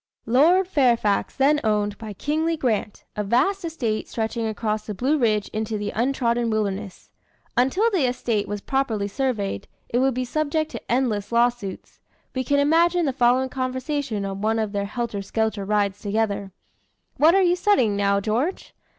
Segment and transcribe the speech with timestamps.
[0.25, 5.47] Lord Fairfax then owned, by kingly grant, a vast estate stretching across the Blue Ridge
[5.49, 7.11] into the untrodden wilderness.
[7.55, 11.99] Until the estate was properly surveyed, it would be subject to endless lawsuits.
[12.33, 16.51] We can imagine the following conversation on one of their helter skelter rides together:
[17.17, 18.73] "What are you studying now, George?"